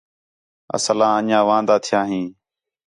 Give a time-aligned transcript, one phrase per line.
[0.75, 2.27] اصل آں انڄیاں واندا تھیاں ہیں